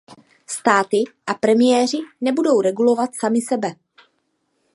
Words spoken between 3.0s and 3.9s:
sami sebe!